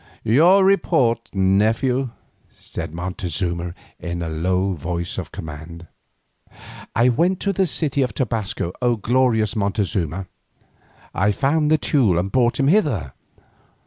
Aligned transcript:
"Your 0.23 0.65
report, 0.65 1.29
nephew," 1.31 2.09
said 2.49 2.91
Montezuma 2.91 3.75
in 3.99 4.23
a 4.23 4.29
low 4.29 4.73
voice 4.73 5.19
of 5.19 5.31
command. 5.31 5.85
"I 6.95 7.07
went 7.09 7.39
to 7.41 7.53
the 7.53 7.67
city 7.67 8.01
of 8.01 8.15
Tobasco, 8.15 8.73
O 8.81 8.95
glorious 8.95 9.55
Montezuma. 9.55 10.25
I 11.13 11.31
found 11.31 11.69
the 11.69 11.77
Teule 11.77 12.17
and 12.17 12.31
brought 12.31 12.59
him 12.59 12.67
hither. 12.67 13.13